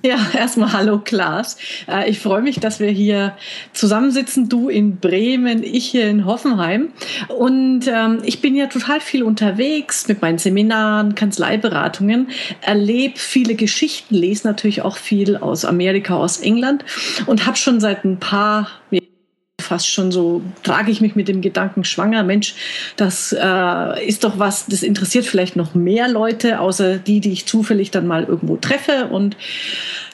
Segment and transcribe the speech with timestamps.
[0.00, 1.56] Ja, erstmal hallo Klaas.
[1.88, 3.36] Äh, ich freue mich, dass wir hier
[3.72, 4.48] zusammensitzen.
[4.48, 6.92] Du in Bremen, ich hier in Hoffenheim.
[7.28, 12.28] Und ähm, ich bin ja total viel unterwegs mit meinen Seminaren, Kanzleiberatungen,
[12.60, 16.84] erlebe viele Geschichten, lese natürlich auch viel aus Amerika, aus England
[17.26, 18.68] und habe schon seit ein paar
[19.78, 22.54] fast schon so, trage ich mich mit dem Gedanken schwanger, Mensch,
[22.96, 27.46] das äh, ist doch was, das interessiert vielleicht noch mehr Leute, außer die, die ich
[27.46, 29.06] zufällig dann mal irgendwo treffe.
[29.06, 29.36] Und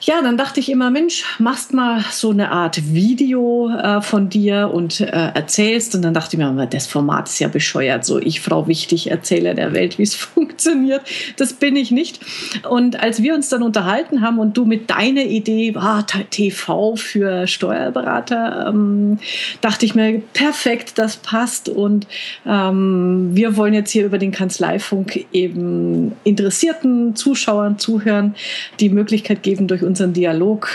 [0.07, 4.71] ja, dann dachte ich immer, Mensch, machst mal so eine Art Video äh, von dir
[4.73, 5.95] und äh, erzählst.
[5.95, 8.05] Und dann dachte ich mir, das Format ist ja bescheuert.
[8.05, 11.01] So, ich, Frau Wichtig, erzähle der Welt, wie es funktioniert.
[11.39, 12.21] Das bin ich nicht.
[12.69, 17.47] Und als wir uns dann unterhalten haben und du mit deiner Idee, ah, TV für
[17.47, 19.19] Steuerberater, ähm,
[19.63, 21.71] dachte ich mir, perfekt, das passt.
[21.71, 22.07] Und
[22.47, 28.35] ähm, wir wollen jetzt hier über den Kanzleifunk eben interessierten Zuschauern, Zuhören
[28.81, 30.69] die Möglichkeit geben, durch unseren Dialog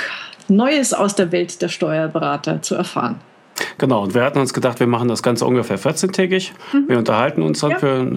[0.48, 3.20] Neues aus der Welt der Steuerberater zu erfahren.
[3.77, 6.52] Genau, und wir hatten uns gedacht, wir machen das Ganze ungefähr 14-tägig.
[6.74, 6.90] Mhm.
[6.90, 7.79] Wir unterhalten uns dann ja.
[7.79, 8.07] für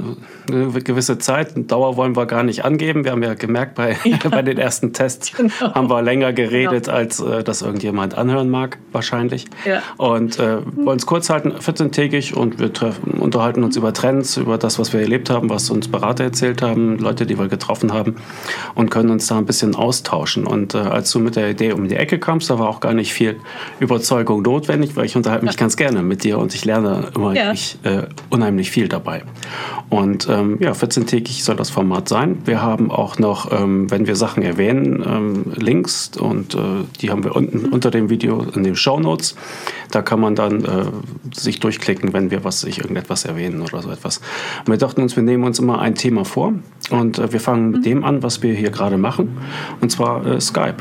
[0.51, 1.53] eine gewisse Zeit.
[1.71, 3.05] Dauer wollen wir gar nicht angeben.
[3.05, 4.19] Wir haben ja gemerkt, bei, ja.
[4.31, 5.75] bei den ersten Tests genau.
[5.75, 6.97] haben wir länger geredet, genau.
[6.97, 9.47] als äh, das irgendjemand anhören mag, wahrscheinlich.
[9.65, 9.83] Ja.
[9.97, 10.87] Und äh, mhm.
[10.87, 14.93] wollen es kurz halten, 14-tägig, und wir treffen, unterhalten uns über Trends, über das, was
[14.93, 18.17] wir erlebt haben, was uns Berater erzählt haben, Leute, die wir getroffen haben,
[18.75, 20.47] und können uns da ein bisschen austauschen.
[20.47, 22.95] Und äh, als du mit der Idee um die Ecke kamst, da war auch gar
[22.95, 23.41] nicht viel
[23.81, 27.53] Überzeugung notwendig, weil ich unterhalte mich ganz gerne mit dir und ich lerne immer ja.
[27.53, 29.23] ich, äh, unheimlich viel dabei.
[29.89, 32.39] Und ähm, ja, 14-tägig soll das Format sein.
[32.45, 36.59] Wir haben auch noch, ähm, wenn wir Sachen erwähnen, ähm, Links und äh,
[37.01, 39.37] die haben wir unten unter dem Video in den Show Notes.
[39.91, 40.85] Da kann man dann äh,
[41.35, 44.19] sich durchklicken, wenn wir was, sich irgendetwas erwähnen oder so etwas.
[44.61, 46.55] Und wir dachten uns, wir nehmen uns immer ein Thema vor
[46.91, 47.85] und äh, wir fangen mit mhm.
[47.85, 49.39] dem an, was wir hier gerade machen,
[49.81, 50.77] und zwar äh, Skype.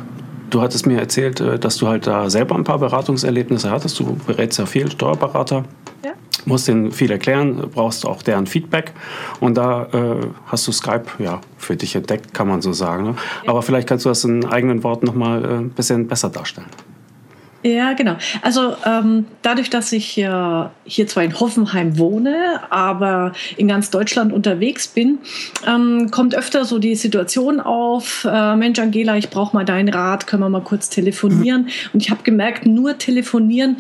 [0.51, 3.99] Du hattest mir erzählt, äh, dass du halt da selber ein paar Beratungserlebnisse hattest.
[3.99, 5.63] Du berätst ja viel Steuerberater.
[6.03, 6.11] Ja.
[6.45, 8.91] Musst denen viel erklären, brauchst auch deren Feedback.
[9.39, 13.03] Und da äh, hast du Skype ja, für dich entdeckt, kann man so sagen.
[13.03, 13.15] Ne?
[13.43, 13.49] Ja.
[13.49, 16.67] Aber vielleicht kannst du das in eigenen Worten nochmal äh, ein bisschen besser darstellen.
[17.63, 18.15] Ja, genau.
[18.41, 24.33] Also ähm, dadurch, dass ich äh, hier zwar in Hoffenheim wohne, aber in ganz Deutschland
[24.33, 25.19] unterwegs bin,
[25.67, 30.25] ähm, kommt öfter so die Situation auf, äh, Mensch Angela, ich brauche mal deinen Rat,
[30.25, 31.69] können wir mal kurz telefonieren?
[31.93, 33.77] Und ich habe gemerkt, nur telefonieren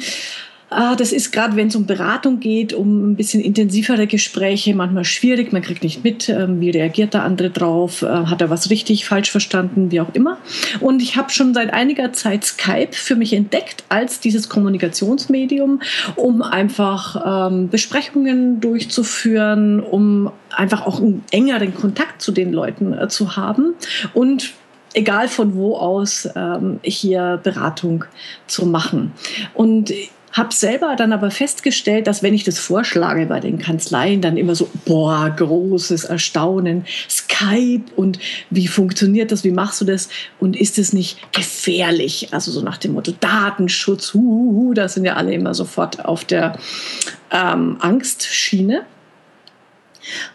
[0.73, 5.03] Ah, das ist gerade, wenn es um Beratung geht, um ein bisschen intensivere Gespräche, manchmal
[5.03, 5.51] schwierig.
[5.51, 9.05] Man kriegt nicht mit, ähm, wie reagiert der andere drauf, äh, hat er was richtig,
[9.05, 10.37] falsch verstanden, wie auch immer.
[10.79, 15.81] Und ich habe schon seit einiger Zeit Skype für mich entdeckt als dieses Kommunikationsmedium,
[16.15, 23.09] um einfach ähm, Besprechungen durchzuführen, um einfach auch einen engeren Kontakt zu den Leuten äh,
[23.09, 23.73] zu haben
[24.13, 24.53] und
[24.93, 28.05] egal von wo aus ähm, hier Beratung
[28.47, 29.11] zu machen.
[29.53, 29.93] Und
[30.33, 34.55] habe selber dann aber festgestellt, dass wenn ich das vorschlage bei den Kanzleien, dann immer
[34.55, 38.19] so, boah, großes Erstaunen, Skype und
[38.49, 40.09] wie funktioniert das, wie machst du das
[40.39, 42.29] und ist es nicht gefährlich?
[42.31, 46.57] Also so nach dem Motto Datenschutz, huhuhu, da sind ja alle immer sofort auf der
[47.31, 48.83] ähm, Angstschiene.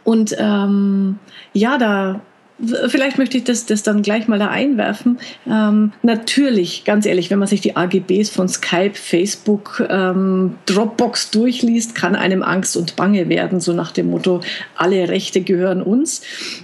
[0.04, 1.18] Und ähm,
[1.52, 2.20] ja, da
[2.58, 5.18] Vielleicht möchte ich das, das dann gleich mal da einwerfen.
[5.46, 11.94] Ähm, natürlich, ganz ehrlich, wenn man sich die AGBs von Skype, Facebook, ähm, Dropbox durchliest,
[11.94, 14.40] kann einem Angst und Bange werden, so nach dem Motto,
[14.74, 16.22] alle Rechte gehören uns.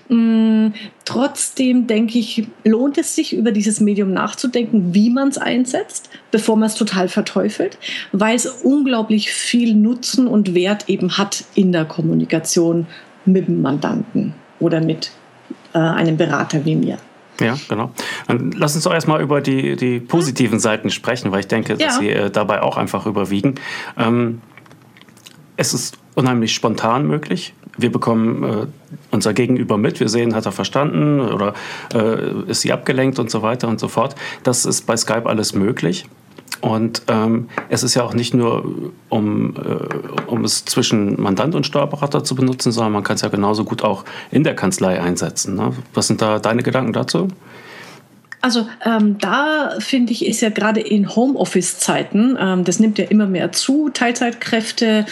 [0.08, 0.72] Ähm,
[1.04, 6.56] trotzdem denke ich, lohnt es sich, über dieses Medium nachzudenken, wie man es einsetzt, bevor
[6.56, 7.76] man es total verteufelt,
[8.12, 12.86] weil es unglaublich viel Nutzen und Wert eben hat in der Kommunikation
[13.26, 15.10] mit dem Mandanten oder mit
[15.74, 16.98] äh, einem Berater wie mir.
[17.40, 17.90] Ja, genau.
[18.28, 21.94] Dann lass uns doch erstmal über die, die positiven Seiten sprechen, weil ich denke, dass
[21.94, 22.00] ja.
[22.00, 23.56] sie äh, dabei auch einfach überwiegen.
[23.98, 24.40] Ähm,
[25.56, 27.54] es ist unheimlich spontan möglich.
[27.76, 28.66] Wir bekommen äh,
[29.10, 31.54] unser Gegenüber mit, wir sehen, hat er verstanden oder
[31.94, 34.14] äh, ist sie abgelenkt und so weiter und so fort.
[34.42, 36.06] Das ist bei Skype alles möglich.
[36.62, 41.66] Und ähm, es ist ja auch nicht nur, um, äh, um es zwischen Mandant und
[41.66, 45.56] Steuerberater zu benutzen, sondern man kann es ja genauso gut auch in der Kanzlei einsetzen.
[45.56, 45.72] Ne?
[45.92, 47.28] Was sind da deine Gedanken dazu?
[48.42, 53.26] Also ähm, da finde ich, ist ja gerade in Homeoffice-Zeiten, ähm, das nimmt ja immer
[53.26, 55.06] mehr zu, Teilzeitkräfte,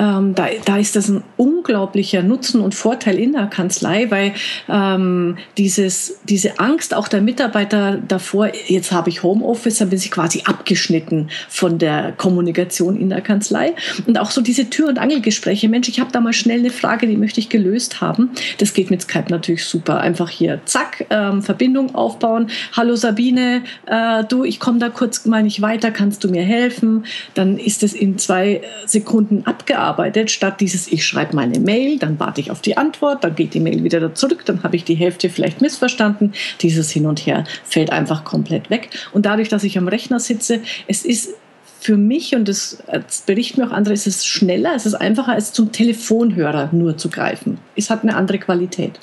[0.00, 4.32] ähm, da, da ist das ein unglaublicher Nutzen und Vorteil in der Kanzlei, weil
[4.68, 10.10] ähm, dieses, diese Angst auch der Mitarbeiter davor, jetzt habe ich Homeoffice, dann bin ich
[10.10, 13.74] quasi abgeschnitten von der Kommunikation in der Kanzlei.
[14.06, 17.06] Und auch so diese Tür- und Angelgespräche, Mensch, ich habe da mal schnell eine Frage,
[17.06, 18.30] die möchte ich gelöst haben.
[18.58, 20.00] Das geht mit Skype natürlich super.
[20.00, 25.42] Einfach hier, zack, ähm, Verbindung aufbauen hallo Sabine, äh, du, ich komme da kurz mal
[25.42, 27.04] nicht weiter, kannst du mir helfen?
[27.34, 32.40] Dann ist es in zwei Sekunden abgearbeitet, statt dieses, ich schreibe meine Mail, dann warte
[32.40, 35.28] ich auf die Antwort, dann geht die Mail wieder zurück, dann habe ich die Hälfte
[35.28, 36.32] vielleicht missverstanden.
[36.60, 38.90] Dieses Hin und Her fällt einfach komplett weg.
[39.12, 41.34] Und dadurch, dass ich am Rechner sitze, es ist
[41.82, 45.32] für mich, und das, das, berichten mir auch andere, ist es schneller, es ist einfacher,
[45.32, 47.58] als zum Telefonhörer nur zu greifen.
[47.74, 49.00] Es hat eine andere Qualität.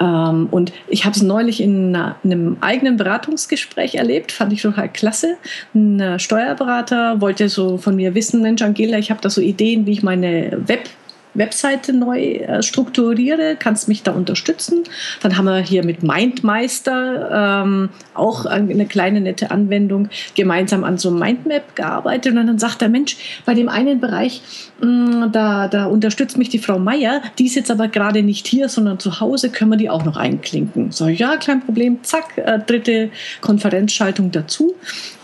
[0.00, 4.62] Ähm, und ich habe es neulich in, einer, in, einem eigenen Beratungsgespräch erlebt, fand ich
[4.62, 5.36] total klasse.
[5.74, 9.92] Ein Steuerberater wollte so von mir wissen, Mensch, Angela, ich habe da so Ideen, wie
[9.92, 10.88] ich meine Web
[11.34, 14.84] Webseite neu äh, strukturiere, kannst mich da unterstützen.
[15.20, 21.08] Dann haben wir hier mit Mindmeister ähm, auch eine kleine nette Anwendung gemeinsam an so
[21.08, 22.36] einem Mindmap gearbeitet.
[22.36, 24.42] Und dann sagt der Mensch, bei dem einen Bereich,
[24.80, 28.46] mh, mm, da, da unterstützt mich die Frau Meier, die ist jetzt aber gerade nicht
[28.46, 30.90] hier, sondern zu Hause, können wir die auch noch einklinken.
[30.92, 34.74] So, ja, kein Problem, zack, äh, dritte Konferenzschaltung dazu.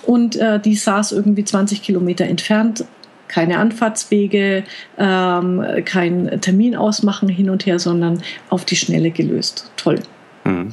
[0.07, 2.85] Und äh, die saß irgendwie 20 Kilometer entfernt
[3.29, 4.65] keine Anfahrtswege,
[4.99, 9.71] ähm, kein Termin ausmachen hin und her, sondern auf die Schnelle gelöst.
[9.77, 10.01] Toll.
[10.45, 10.73] Mhm.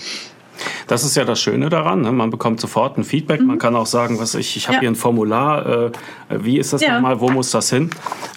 [0.88, 2.02] Das ist ja das Schöne daran.
[2.02, 2.12] Ne?
[2.12, 3.42] Man bekommt sofort ein Feedback.
[3.42, 3.48] Mhm.
[3.48, 4.82] Man kann auch sagen, was ich, ich habe ja.
[4.82, 5.66] hier ein Formular.
[5.66, 5.92] Äh,
[6.30, 6.96] wie ist das ja.
[6.96, 7.20] nochmal?
[7.20, 7.90] Wo muss das hin?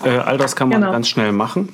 [0.04, 0.92] Äh, all das kann man genau.
[0.92, 1.68] ganz schnell machen.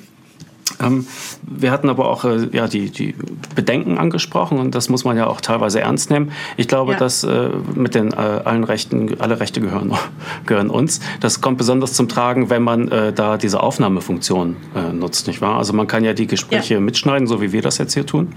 [0.81, 1.07] Ähm,
[1.41, 3.15] wir hatten aber auch äh, ja, die, die
[3.55, 6.31] Bedenken angesprochen und das muss man ja auch teilweise ernst nehmen.
[6.57, 6.99] Ich glaube, ja.
[6.99, 9.93] dass äh, mit den äh, allen Rechten, alle Rechte gehören,
[10.45, 10.99] gehören uns.
[11.19, 14.55] Das kommt besonders zum Tragen, wenn man da diese Aufnahmefunktion
[14.93, 15.57] nutzt, nicht wahr?
[15.57, 16.79] Also man kann ja die Gespräche ja.
[16.79, 18.33] mitschneiden, so wie wir das jetzt hier tun.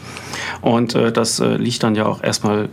[0.61, 2.69] Und das liegt dann ja auch erstmal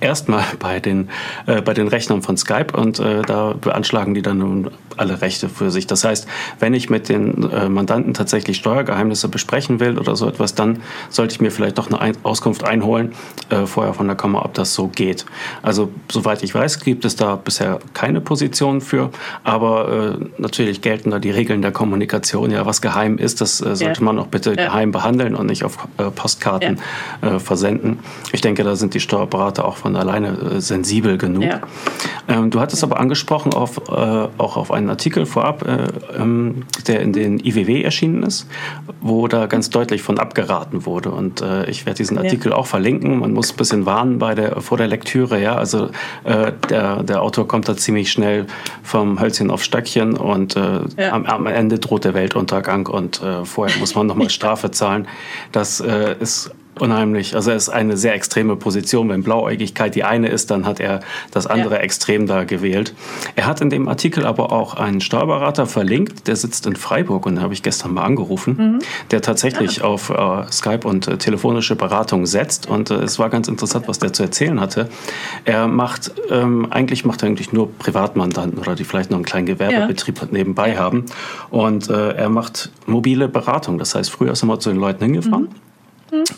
[0.00, 1.08] erstmal bei den,
[1.46, 5.48] äh, bei den Rechnern von Skype und äh, da beanschlagen die dann nun alle Rechte
[5.48, 5.86] für sich.
[5.86, 6.26] Das heißt,
[6.58, 11.34] wenn ich mit den äh, Mandanten tatsächlich Steuergeheimnisse besprechen will oder so etwas, dann sollte
[11.34, 13.12] ich mir vielleicht doch eine Ein Auskunft einholen
[13.50, 15.24] äh, vorher von der Kammer, ob das so geht.
[15.62, 19.10] Also soweit ich weiß, gibt es da bisher keine Position für,
[19.44, 22.50] aber äh, natürlich gelten da die Regeln der Kommunikation.
[22.50, 24.04] Ja, was geheim ist, das äh, sollte ja.
[24.04, 24.66] man auch bitte ja.
[24.66, 25.78] geheim behandeln und nicht auf
[26.14, 26.80] Postkarten
[27.22, 27.38] ja.
[27.38, 27.98] versenden.
[28.32, 31.44] Ich denke, da sind die Steuerberater auch von von alleine äh, sensibel genug.
[31.44, 31.60] Ja.
[32.28, 35.86] Ähm, du hattest aber angesprochen auf, äh, auch auf einen Artikel vorab, äh,
[36.20, 38.46] ähm, der in den IWW erschienen ist,
[39.00, 41.10] wo da ganz deutlich von abgeraten wurde.
[41.10, 42.58] Und äh, ich werde diesen Artikel ja.
[42.58, 43.20] auch verlinken.
[43.20, 45.40] Man muss ein bisschen warnen bei der, vor der Lektüre.
[45.40, 45.54] Ja?
[45.54, 45.88] Also
[46.24, 48.46] äh, der, der Autor kommt da ziemlich schnell
[48.82, 51.12] vom Hölzchen auf Stöckchen und ja.
[51.12, 55.06] am, am, Ende droht der Weltuntergang und vorher muss man nochmal Strafe zahlen.
[55.52, 57.34] Das ist Unheimlich.
[57.34, 59.08] Also er ist eine sehr extreme Position.
[59.08, 61.80] Wenn Blauäugigkeit die eine ist, dann hat er das andere ja.
[61.80, 62.94] Extrem da gewählt.
[63.36, 67.36] Er hat in dem Artikel aber auch einen Steuerberater verlinkt, der sitzt in Freiburg und
[67.36, 68.78] den habe ich gestern mal angerufen, mhm.
[69.10, 69.84] der tatsächlich ja.
[69.84, 72.68] auf äh, Skype und äh, telefonische Beratung setzt.
[72.68, 74.88] Und äh, es war ganz interessant, was der zu erzählen hatte.
[75.44, 79.46] Er macht, ähm, eigentlich macht er eigentlich nur Privatmandanten oder die vielleicht noch einen kleinen
[79.46, 80.28] Gewerbebetrieb ja.
[80.30, 81.06] nebenbei haben.
[81.50, 83.78] Und äh, er macht mobile Beratung.
[83.78, 85.44] Das heißt, früher ist er mal zu den Leuten hingefahren.
[85.44, 85.67] Mhm.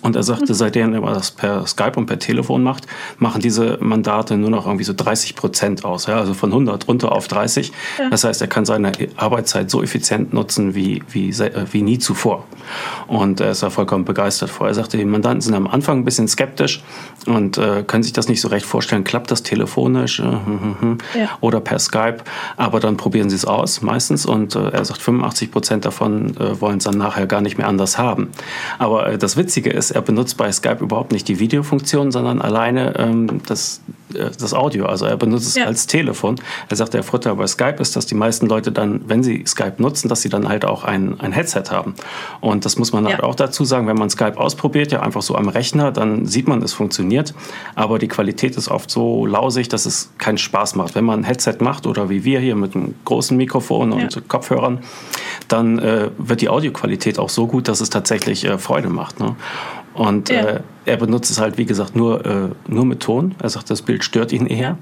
[0.02, 2.86] Und er sagte, seitdem er das per Skype und per Telefon macht,
[3.18, 6.06] machen diese Mandate nur noch irgendwie so 30 Prozent aus.
[6.06, 6.18] Ja?
[6.18, 7.72] Also von 100 runter auf 30.
[7.98, 8.10] Ja.
[8.10, 12.44] Das heißt, er kann seine Arbeitszeit so effizient nutzen wie, wie, wie nie zuvor.
[13.06, 14.68] Und er ist da vollkommen begeistert vor.
[14.68, 16.82] Er sagte, die Mandanten sind am Anfang ein bisschen skeptisch
[17.26, 19.04] und äh, können sich das nicht so recht vorstellen.
[19.04, 21.28] Klappt das telefonisch äh, hm, hm, ja.
[21.40, 22.18] oder per Skype?
[22.56, 24.26] Aber dann probieren sie es aus meistens.
[24.26, 27.68] Und äh, er sagt, 85 Prozent davon äh, wollen es dann nachher gar nicht mehr
[27.68, 28.30] anders haben.
[28.78, 32.40] Aber äh, das Witzige Witzige ist, er benutzt bei Skype überhaupt nicht die Videofunktion, sondern
[32.40, 33.82] alleine ähm, das,
[34.14, 34.86] das Audio.
[34.86, 35.66] Also er benutzt es ja.
[35.66, 36.36] als Telefon.
[36.68, 39.74] Er sagt, der Vorteil bei Skype ist, dass die meisten Leute dann, wenn sie Skype
[39.78, 41.94] nutzen, dass sie dann halt auch ein, ein Headset haben.
[42.40, 43.22] Und das muss man halt ja.
[43.22, 46.48] halt auch dazu sagen, wenn man Skype ausprobiert, ja einfach so am Rechner, dann sieht
[46.48, 47.34] man, es funktioniert.
[47.74, 50.94] Aber die Qualität ist oft so lausig, dass es keinen Spaß macht.
[50.94, 54.20] Wenn man ein Headset macht oder wie wir hier mit einem großen Mikrofon und ja.
[54.28, 54.80] Kopfhörern,
[55.48, 59.20] dann äh, wird die Audioqualität auch so gut, dass es tatsächlich äh, Freude macht.
[59.20, 59.36] Ne?
[59.94, 60.42] Und ja.
[60.42, 63.34] äh, er benutzt es halt, wie gesagt, nur, äh, nur mit Ton.
[63.42, 64.78] Er sagt, das Bild stört ihn eher.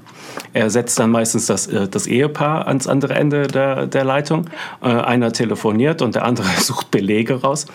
[0.53, 4.45] Er setzt dann meistens das, äh, das Ehepaar ans andere Ende der, der Leitung.
[4.81, 7.65] Äh, einer telefoniert und der andere sucht Belege raus.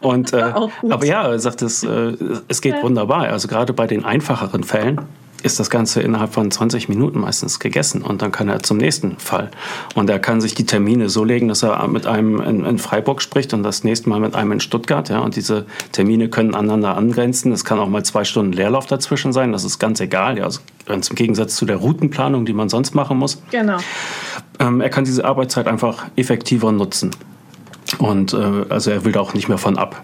[0.00, 0.52] Und, äh,
[0.90, 2.16] aber ja, er sagt, es, äh,
[2.48, 3.28] es geht wunderbar.
[3.28, 5.00] Also gerade bei den einfacheren Fällen
[5.42, 9.16] ist das Ganze innerhalb von 20 Minuten meistens gegessen und dann kann er zum nächsten
[9.18, 9.50] Fall.
[9.94, 13.22] Und er kann sich die Termine so legen, dass er mit einem in, in Freiburg
[13.22, 15.08] spricht und das nächste Mal mit einem in Stuttgart.
[15.08, 17.52] Ja, und diese Termine können aneinander angrenzen.
[17.52, 19.52] Es kann auch mal zwei Stunden Leerlauf dazwischen sein.
[19.52, 20.38] Das ist ganz egal.
[20.38, 23.42] Ja, also ganz im Gegensatz zu der Routenplanung, die man sonst machen muss.
[23.50, 23.78] Genau.
[24.58, 27.12] Ähm, er kann diese Arbeitszeit einfach effektiver nutzen.
[27.98, 30.02] Und äh, also er will da auch nicht mehr von ab.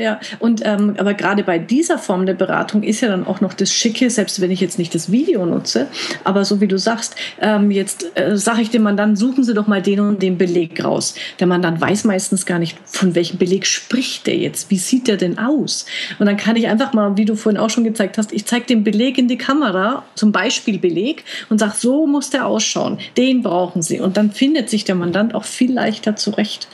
[0.00, 3.52] Ja, und ähm, aber gerade bei dieser Form der Beratung ist ja dann auch noch
[3.52, 5.88] das Schicke, selbst wenn ich jetzt nicht das Video nutze,
[6.24, 9.66] aber so wie du sagst, ähm, jetzt äh, sage ich dem Mandant, suchen Sie doch
[9.66, 11.14] mal den und den Beleg raus.
[11.38, 15.18] Der Mandant weiß meistens gar nicht, von welchem Beleg spricht der jetzt, wie sieht der
[15.18, 15.84] denn aus?
[16.18, 18.64] Und dann kann ich einfach mal, wie du vorhin auch schon gezeigt hast, ich zeige
[18.64, 23.42] den Beleg in die Kamera, zum Beispiel Beleg, und sage, so muss der ausschauen, den
[23.42, 24.00] brauchen Sie.
[24.00, 26.68] Und dann findet sich der Mandant auch viel leichter zurecht.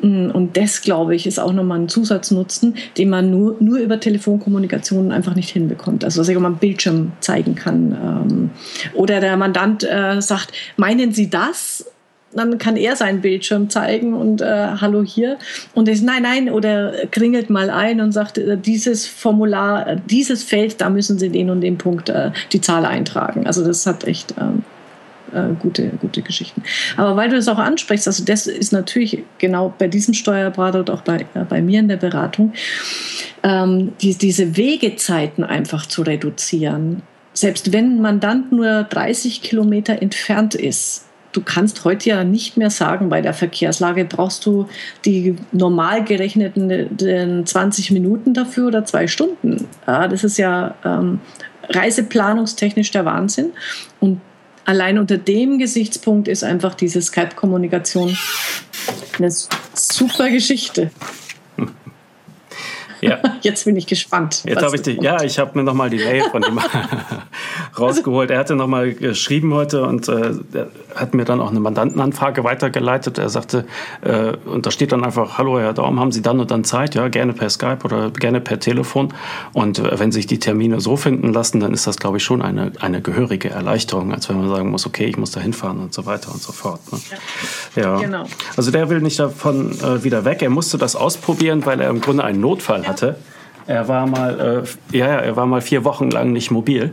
[0.00, 4.00] Mm, und das, glaube ich, ist auch nochmal ein Zusatznutzen den man nur, nur über
[4.00, 6.04] Telefonkommunikation einfach nicht hinbekommt.
[6.04, 7.92] Also dass ich mal einen Bildschirm zeigen kann.
[7.92, 8.50] Ähm,
[8.94, 11.86] oder der Mandant äh, sagt, meinen Sie das?
[12.34, 15.38] dann kann er seinen Bildschirm zeigen und äh, hallo hier.
[15.74, 20.42] Und ist nein, nein, oder kringelt mal ein und sagt, äh, dieses Formular, äh, dieses
[20.42, 23.46] Feld, da müssen Sie den und den Punkt äh, die Zahl eintragen.
[23.46, 24.64] Also das hat echt ähm,
[25.34, 26.62] äh, gute, gute Geschichten.
[26.96, 30.90] Aber weil du das auch ansprichst, also das ist natürlich genau bei diesem Steuerberater und
[30.90, 32.52] auch bei, äh, bei mir in der Beratung,
[33.42, 37.02] ähm, die, diese Wegezeiten einfach zu reduzieren.
[37.34, 42.70] Selbst wenn ein Mandant nur 30 Kilometer entfernt ist, du kannst heute ja nicht mehr
[42.70, 44.68] sagen, bei der Verkehrslage brauchst du
[45.04, 49.66] die normal gerechneten 20 Minuten dafür oder zwei Stunden.
[49.86, 51.20] Ja, das ist ja ähm,
[51.68, 53.52] reiseplanungstechnisch der Wahnsinn.
[54.00, 54.20] Und
[54.64, 58.16] allein unter dem Gesichtspunkt ist einfach diese Skype-Kommunikation
[59.18, 59.30] eine
[59.74, 60.90] super Geschichte.
[63.02, 63.18] Ja.
[63.42, 64.44] Jetzt bin ich gespannt.
[64.46, 66.58] Jetzt habe ich die, ja, ich habe mir nochmal die Mail von ihm
[67.78, 68.30] rausgeholt.
[68.30, 70.34] Er hatte nochmal geschrieben heute und äh,
[70.94, 73.18] hat mir dann auch eine Mandantenanfrage weitergeleitet.
[73.18, 73.66] Er sagte,
[74.02, 76.94] äh, und da steht dann einfach, hallo Herr Daum, haben Sie dann und dann Zeit?
[76.94, 79.12] Ja, gerne per Skype oder gerne per Telefon.
[79.52, 82.40] Und äh, wenn sich die Termine so finden lassen, dann ist das, glaube ich, schon
[82.40, 85.92] eine, eine gehörige Erleichterung, als wenn man sagen muss, okay, ich muss da hinfahren und
[85.92, 86.80] so weiter und so fort.
[86.92, 87.00] Ne?
[87.74, 87.82] Ja.
[87.82, 87.98] ja.
[87.98, 88.24] Genau.
[88.56, 90.40] Also der will nicht davon äh, wieder weg.
[90.42, 93.16] Er musste das ausprobieren, weil er im Grunde einen Notfall hat hatte.
[93.66, 96.92] Er war mal, äh, ja, er war mal vier Wochen lang nicht mobil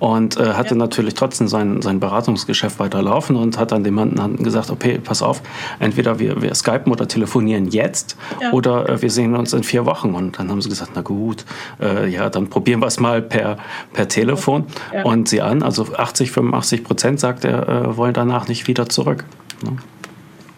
[0.00, 0.76] und äh, hatte ja.
[0.76, 5.42] natürlich trotzdem sein, sein Beratungsgeschäft weiterlaufen und hat dann dem Mandanten gesagt, okay, pass auf,
[5.78, 8.50] entweder wir, wir skypen oder telefonieren jetzt ja.
[8.52, 10.14] oder äh, wir sehen uns in vier Wochen.
[10.14, 11.44] Und dann haben sie gesagt, na gut,
[11.80, 13.58] äh, ja, dann probieren wir es mal per,
[13.92, 15.04] per Telefon ja.
[15.04, 15.62] und sie an.
[15.62, 19.24] Also 80, 85 Prozent sagt er, äh, wollen danach nicht wieder zurück.
[19.62, 19.76] Ne?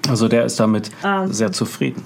[0.08, 0.90] Also der ist damit.
[1.04, 1.32] Ähm.
[1.32, 2.02] sehr zufrieden.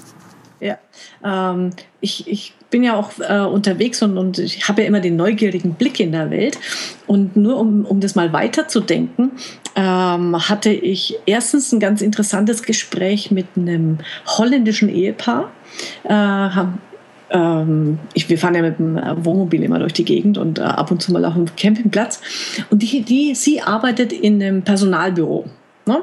[0.61, 0.79] Ja,
[1.25, 1.71] ähm,
[2.01, 5.75] ich, ich bin ja auch äh, unterwegs und, und ich habe ja immer den neugierigen
[5.75, 6.59] Blick in der Welt.
[7.07, 9.33] Und nur um, um das mal weiterzudenken,
[9.75, 15.51] ähm, hatte ich erstens ein ganz interessantes Gespräch mit einem holländischen Ehepaar.
[16.05, 16.49] Äh,
[17.31, 20.91] ähm, ich, wir fahren ja mit dem Wohnmobil immer durch die Gegend und äh, ab
[20.91, 22.21] und zu mal auf dem Campingplatz.
[22.71, 25.45] Und die, die, sie arbeitet in einem Personalbüro.
[25.87, 26.03] Ne?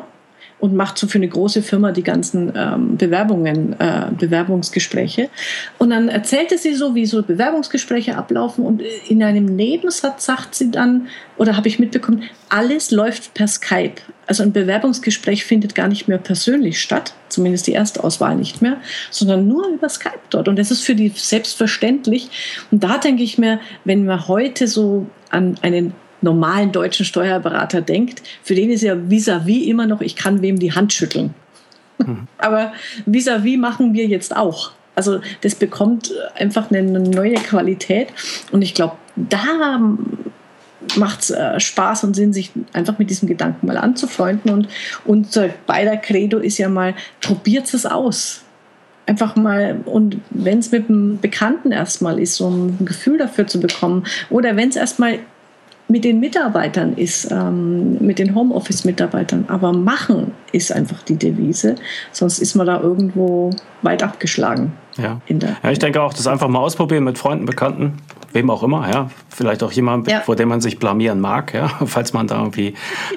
[0.63, 5.29] Und macht so für eine große Firma die ganzen ähm, Bewerbungen, äh, Bewerbungsgespräche.
[5.77, 10.71] Und dann erzählte sie so, wie so Bewerbungsgespräche ablaufen und in einem Nebensatz sagt sie
[10.71, 13.95] dann, oder habe ich mitbekommen, alles läuft per Skype.
[14.25, 18.77] Also ein Bewerbungsgespräch findet gar nicht mehr persönlich statt, zumindest die Erstauswahl nicht mehr,
[19.11, 20.47] sondern nur über Skype dort.
[20.47, 22.29] Und das ist für die selbstverständlich.
[22.71, 25.93] Und da denke ich mir, wenn wir heute so an einen
[26.23, 30.57] normalen deutschen Steuerberater denkt, für den ist ja vis-à-vis -vis immer noch, ich kann wem
[30.57, 31.33] die Hand schütteln.
[31.99, 32.27] Mhm.
[32.37, 32.73] Aber
[33.05, 34.71] vis-à-vis -vis machen wir jetzt auch.
[34.95, 38.09] Also das bekommt einfach eine neue Qualität.
[38.51, 39.81] Und ich glaube, da
[40.97, 44.51] macht es äh, Spaß und Sinn, sich einfach mit diesem Gedanken mal anzufreunden.
[44.51, 44.67] Und
[45.05, 48.41] unser beider Credo ist ja mal, probiert es aus.
[49.05, 53.59] Einfach mal, und wenn es mit einem Bekannten erstmal ist, so ein Gefühl dafür zu
[53.59, 55.19] bekommen, oder wenn es erstmal
[55.87, 59.45] mit den Mitarbeitern ist, ähm, mit den Homeoffice-Mitarbeitern.
[59.47, 61.75] Aber machen ist einfach die Devise,
[62.11, 64.73] sonst ist man da irgendwo weit abgeschlagen.
[64.97, 67.97] Ja, ja ich denke auch, das einfach mal ausprobieren mit Freunden, Bekannten,
[68.31, 69.09] wem auch immer, ja.
[69.29, 70.21] Vielleicht auch jemand, ja.
[70.21, 72.75] vor dem man sich blamieren mag, ja, falls man da irgendwie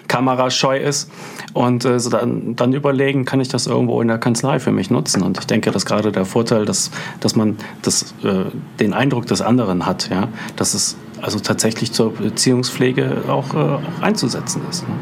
[0.09, 1.11] kamerascheu ist.
[1.53, 4.91] Und äh, so dann, dann überlegen, kann ich das irgendwo in der Kanzlei für mich
[4.91, 5.23] nutzen?
[5.23, 8.45] Und ich denke, dass gerade der Vorteil, dass, dass man das, äh,
[8.81, 14.63] den Eindruck des anderen hat, ja, dass es also tatsächlich zur Beziehungspflege auch äh, einzusetzen
[14.71, 14.87] ist.
[14.89, 14.95] Ne?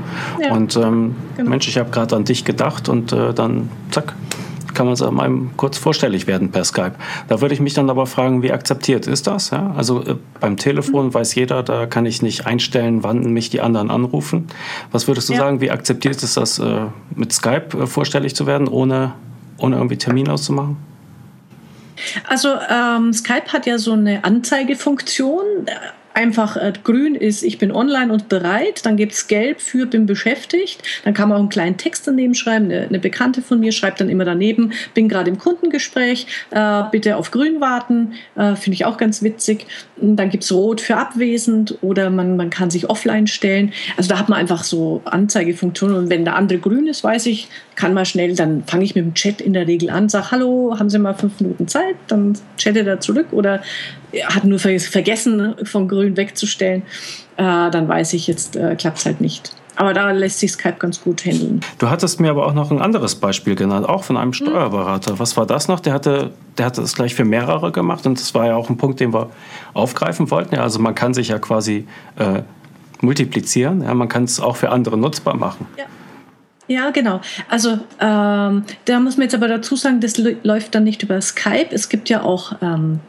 [0.46, 1.50] Ja, und ähm, genau.
[1.50, 4.14] Mensch, ich habe gerade an dich gedacht und äh, dann zack,
[4.74, 6.94] kann man einem kurz vorstellig werden per Skype.
[7.28, 9.50] Da würde ich mich dann aber fragen, wie akzeptiert ist das?
[9.50, 9.72] Ja?
[9.76, 11.14] Also äh, beim Telefon mhm.
[11.14, 14.48] weiß jeder, da kann ich nicht einstellen, wann mich die anderen anrufen.
[14.90, 15.40] Was würdest du ja.
[15.40, 19.12] sagen, wie akzeptiert ist das, äh, mit Skype äh, vorstellig zu werden, ohne,
[19.58, 20.76] ohne irgendwie Termin auszumachen?
[22.28, 25.66] Also ähm, Skype hat ja so eine Anzeigefunktion
[26.14, 28.86] einfach äh, grün ist, ich bin online und bereit.
[28.86, 30.82] Dann gibt es gelb für bin beschäftigt.
[31.04, 32.66] Dann kann man auch einen kleinen Text daneben schreiben.
[32.66, 37.16] Eine, eine Bekannte von mir schreibt dann immer daneben, bin gerade im Kundengespräch, äh, bitte
[37.16, 38.14] auf grün warten.
[38.36, 39.66] Äh, Finde ich auch ganz witzig.
[39.96, 43.72] Dann gibt es rot für abwesend oder man, man kann sich offline stellen.
[43.96, 45.96] Also da hat man einfach so Anzeigefunktionen.
[45.96, 49.04] Und wenn der andere grün ist, weiß ich, kann man schnell, dann fange ich mit
[49.04, 51.96] dem Chat in der Regel an, sage, hallo, haben Sie mal fünf Minuten Zeit?
[52.06, 53.62] Dann chattet er zurück oder
[54.26, 56.82] hat nur vergessen, von grün wegzustellen.
[57.36, 59.52] Äh, dann weiß ich, jetzt äh, klappt es halt nicht.
[59.76, 61.60] Aber da lässt sich Skype ganz gut handeln.
[61.78, 64.46] Du hattest mir aber auch noch ein anderes Beispiel genannt, auch von einem hm.
[64.46, 65.18] Steuerberater.
[65.18, 65.80] Was war das noch?
[65.80, 68.76] Der hatte, der hatte das gleich für mehrere gemacht und das war ja auch ein
[68.76, 69.30] Punkt, den wir
[69.72, 70.54] aufgreifen wollten.
[70.54, 72.42] Ja, also man kann sich ja quasi äh,
[73.00, 73.82] multiplizieren.
[73.82, 75.66] Ja, man kann es auch für andere nutzbar machen.
[75.76, 75.84] Ja.
[76.66, 77.20] Ja, genau.
[77.50, 81.68] Also ähm, da muss man jetzt aber dazu sagen, das läuft dann nicht über Skype.
[81.70, 83.00] Es gibt ja auch ähm,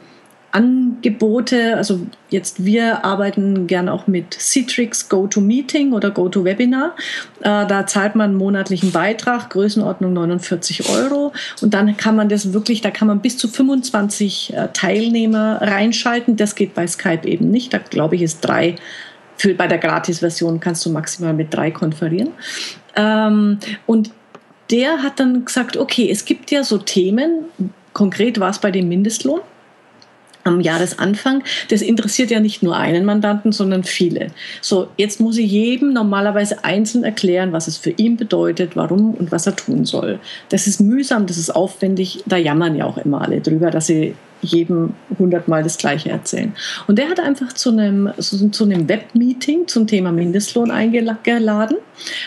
[0.56, 6.96] Angebote, also jetzt wir arbeiten gern auch mit Citrix GoToMeeting oder GoToWebinar.
[7.40, 11.34] Äh, da zahlt man einen monatlichen Beitrag, Größenordnung 49 Euro.
[11.60, 16.36] Und dann kann man das wirklich, da kann man bis zu 25 äh, Teilnehmer reinschalten.
[16.36, 17.74] Das geht bei Skype eben nicht.
[17.74, 18.76] Da glaube ich, ist drei.
[19.36, 22.30] Für, bei der Gratis-Version kannst du maximal mit drei konferieren.
[22.96, 24.10] Ähm, und
[24.70, 27.44] der hat dann gesagt, okay, es gibt ja so Themen,
[27.92, 29.40] konkret war es bei dem Mindestlohn,
[30.46, 34.28] am Jahresanfang, das interessiert ja nicht nur einen Mandanten, sondern viele.
[34.60, 39.32] So, jetzt muss ich jedem normalerweise einzeln erklären, was es für ihn bedeutet, warum und
[39.32, 40.18] was er tun soll.
[40.48, 44.14] Das ist mühsam, das ist aufwendig, da jammern ja auch immer alle drüber, dass sie
[44.42, 46.54] jedem hundertmal das Gleiche erzählen.
[46.86, 51.78] Und der hat einfach zu einem, zu einem Webmeeting zum Thema Mindestlohn eingeladen,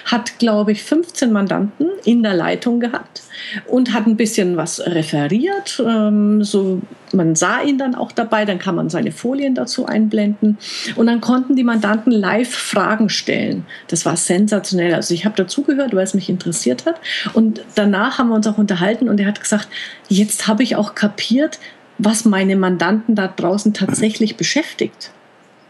[0.06, 3.22] hat, glaube ich, 15 Mandanten in der Leitung gehabt
[3.68, 5.82] und hat ein bisschen was referiert.
[5.86, 6.82] Ähm, so,
[7.14, 10.58] man sah ihn dann auch dabei, dann kann man seine Folien dazu einblenden
[10.96, 13.66] und dann konnten die Mandanten live Fragen stellen.
[13.88, 14.94] Das war sensationell.
[14.94, 17.00] Also ich habe dazugehört, weil es mich interessiert hat
[17.34, 19.68] und danach haben wir uns auch unterhalten und er hat gesagt,
[20.08, 21.60] jetzt habe ich auch kapiert,
[22.00, 25.12] was meine Mandanten da draußen tatsächlich beschäftigt.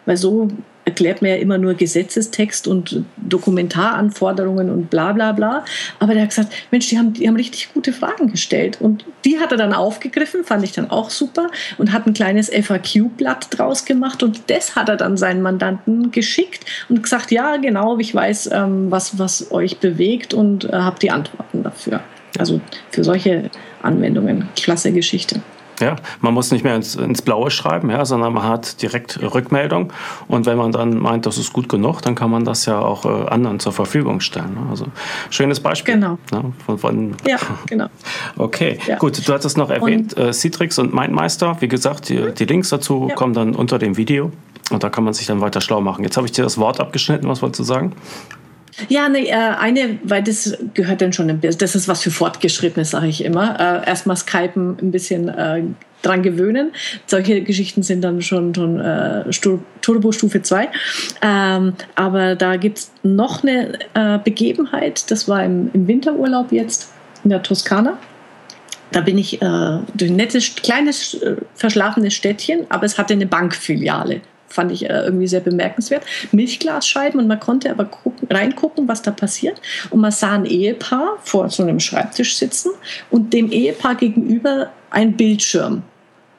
[0.06, 0.48] Weil so
[0.86, 5.64] erklärt man ja immer nur Gesetzestext und Dokumentaranforderungen und bla bla bla.
[6.00, 8.80] Aber der hat gesagt, Mensch, die haben, die haben richtig gute Fragen gestellt.
[8.82, 12.50] Und die hat er dann aufgegriffen, fand ich dann auch super und hat ein kleines
[12.50, 18.00] FAQ-Blatt draus gemacht und das hat er dann seinen Mandanten geschickt und gesagt, ja, genau,
[18.00, 22.02] ich weiß, ähm, was, was euch bewegt und äh, habe die Antworten dafür.
[22.38, 23.52] Also für solche
[23.82, 25.42] Anwendungen, klasse Geschichte.
[25.80, 29.94] Ja, man muss nicht mehr ins, ins Blaue schreiben, ja, sondern man hat direkt Rückmeldung.
[30.28, 33.06] Und wenn man dann meint, das ist gut genug, dann kann man das ja auch
[33.06, 34.54] äh, anderen zur Verfügung stellen.
[34.54, 34.70] Ne?
[34.70, 34.86] Also
[35.30, 35.96] schönes Beispiel.
[35.96, 36.18] Genau.
[36.32, 36.54] Ne?
[36.66, 37.38] Von, von ja,
[37.68, 37.88] genau.
[38.38, 38.98] Okay, ja.
[38.98, 39.28] gut.
[39.28, 41.58] Du hattest noch erwähnt, und, äh, Citrix und MindMeister.
[41.60, 43.16] Wie gesagt, die, die Links dazu ja.
[43.16, 44.32] kommen dann unter dem Video.
[44.72, 46.04] Und da kann man sich dann weiter schlau machen.
[46.04, 47.28] Jetzt habe ich dir das Wort abgeschnitten.
[47.28, 47.94] Was wolltest du sagen?
[48.88, 49.30] Ja, ne,
[49.60, 53.24] eine, weil das gehört dann schon ein bisschen, das ist was für Fortgeschrittene, sage ich
[53.24, 53.60] immer.
[53.60, 55.64] Äh, Erstmal Skypen ein bisschen äh,
[56.02, 56.72] dran gewöhnen.
[57.06, 60.70] Solche Geschichten sind dann schon, schon Turbo-Stufe 2.
[61.22, 66.94] Ähm, aber da gibt es noch eine Begebenheit, das war im, im, Winterurlaub jetzt
[67.26, 67.98] in der Toskana.
[68.92, 71.20] Da bin ich äh, durch ein nettes, kleines,
[71.56, 76.04] verschlafenes Städtchen, aber es hatte eine Bankfiliale fand ich äh, irgendwie sehr bemerkenswert.
[76.32, 79.62] Milchglasscheiben und man konnte aber gucken, reingucken, was da passiert.
[79.90, 82.72] Und man sah ein Ehepaar vor so einem Schreibtisch sitzen
[83.10, 85.84] und dem Ehepaar gegenüber ein Bildschirm.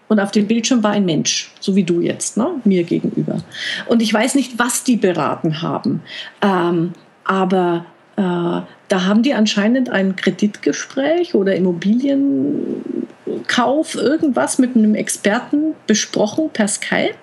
[0.08, 2.48] Und auf dem Bildschirm war ein Mensch, so wie du jetzt, ne?
[2.64, 3.44] mir gegenüber.
[3.86, 6.02] Und ich weiß nicht, was die beraten haben.
[6.42, 12.99] Ähm, aber äh, da haben die anscheinend ein Kreditgespräch oder Immobilien
[13.46, 17.14] Kauf irgendwas mit einem Experten besprochen per Skype,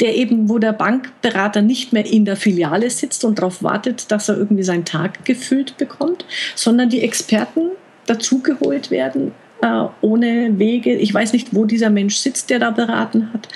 [0.00, 4.28] der eben, wo der Bankberater nicht mehr in der Filiale sitzt und darauf wartet, dass
[4.28, 7.70] er irgendwie seinen Tag gefüllt bekommt, sondern die Experten
[8.06, 9.32] dazugeholt werden
[9.64, 10.94] äh, ohne Wege.
[10.94, 13.48] Ich weiß nicht, wo dieser Mensch sitzt, der da beraten hat.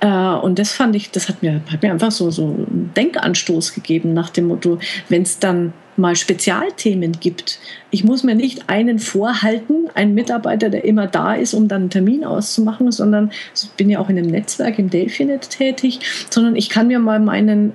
[0.00, 3.74] Äh, und das fand ich, das hat mir, hat mir einfach so, so einen Denkanstoß
[3.74, 7.58] gegeben nach dem Motto, wenn es dann mal Spezialthemen gibt.
[7.90, 11.90] Ich muss mir nicht einen vorhalten, einen Mitarbeiter, der immer da ist, um dann einen
[11.90, 16.00] Termin auszumachen, sondern ich bin ja auch in einem Netzwerk im Delphinet tätig,
[16.30, 17.72] sondern ich kann mir mal meinen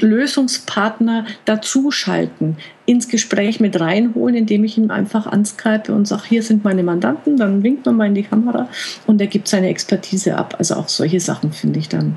[0.00, 6.64] Lösungspartner dazuschalten, ins Gespräch mit reinholen, indem ich ihn einfach anskype und sage, hier sind
[6.64, 8.68] meine Mandanten, dann winkt man mal in die Kamera
[9.06, 10.56] und er gibt seine Expertise ab.
[10.58, 12.16] Also auch solche Sachen finde ich dann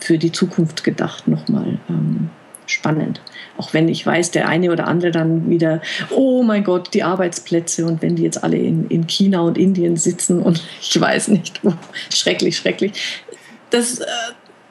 [0.00, 2.30] für die Zukunft gedacht nochmal ähm,
[2.70, 3.20] spannend.
[3.56, 7.86] Auch wenn ich weiß, der eine oder andere dann wieder, oh mein Gott, die Arbeitsplätze
[7.86, 11.60] und wenn die jetzt alle in, in China und Indien sitzen und ich weiß nicht
[11.62, 11.74] wo,
[12.12, 12.92] schrecklich, schrecklich.
[13.70, 14.06] Das, äh,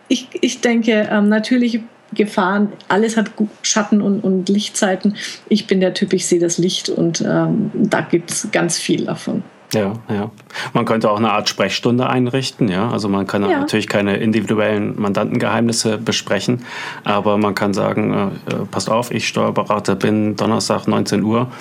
[0.07, 1.81] ich, ich denke, ähm, natürlich
[2.13, 3.31] Gefahren, alles hat
[3.61, 5.15] Schatten und, und Lichtzeiten.
[5.47, 9.05] Ich bin der Typ, ich sehe das Licht und ähm, da gibt es ganz viel
[9.05, 9.43] davon.
[9.73, 10.31] Ja, ja.
[10.73, 12.89] Man könnte auch eine Art Sprechstunde einrichten, ja.
[12.89, 13.59] Also man kann ja.
[13.59, 16.65] natürlich keine individuellen Mandantengeheimnisse besprechen,
[17.03, 21.51] aber man kann sagen, äh, äh passt auf, ich Steuerberater bin Donnerstag 19 Uhr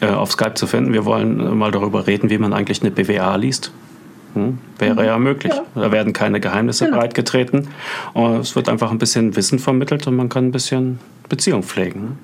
[0.00, 0.94] äh, auf Skype zu finden.
[0.94, 3.70] Wir wollen äh, mal darüber reden, wie man eigentlich eine BWA liest.
[4.34, 5.06] Hm, wäre mhm.
[5.06, 5.52] ja möglich.
[5.54, 5.64] Ja.
[5.74, 6.98] Da werden keine Geheimnisse genau.
[6.98, 7.68] breitgetreten.
[8.14, 12.18] Und es wird einfach ein bisschen Wissen vermittelt und man kann ein bisschen Beziehung pflegen.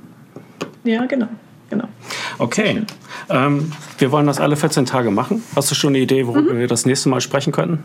[0.84, 1.28] Ja, genau.
[1.70, 1.88] genau.
[2.38, 2.82] Okay.
[3.28, 5.42] Ähm, wir wollen das alle 14 Tage machen.
[5.56, 6.58] Hast du schon eine Idee, worüber mhm.
[6.58, 7.82] wir das nächste Mal sprechen könnten?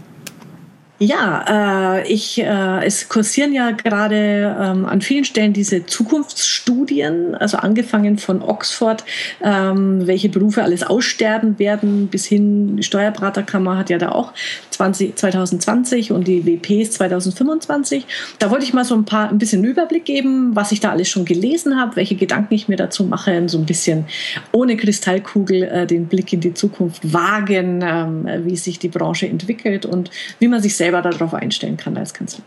[1.02, 7.56] Ja, äh, ich, äh, es kursieren ja gerade ähm, an vielen Stellen diese Zukunftsstudien, also
[7.56, 9.06] angefangen von Oxford,
[9.42, 14.34] ähm, welche Berufe alles aussterben werden, bis hin, die Steuerberaterkammer hat ja da auch
[14.72, 18.06] 20, 2020 und die WPs 2025.
[18.38, 21.08] Da wollte ich mal so ein paar, ein bisschen Überblick geben, was ich da alles
[21.08, 24.04] schon gelesen habe, welche Gedanken ich mir dazu mache, so ein bisschen
[24.52, 29.86] ohne Kristallkugel äh, den Blick in die Zukunft wagen, ähm, wie sich die Branche entwickelt
[29.86, 32.44] und wie man sich selbst selber darauf einstellen kann als Kanzler.